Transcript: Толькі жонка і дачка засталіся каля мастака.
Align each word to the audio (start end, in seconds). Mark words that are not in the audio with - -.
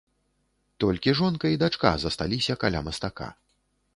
Толькі 0.83 1.13
жонка 1.19 1.45
і 1.55 1.59
дачка 1.65 1.91
засталіся 2.03 2.57
каля 2.63 2.79
мастака. 2.87 3.27